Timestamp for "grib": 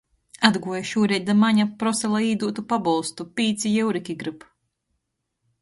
4.25-4.49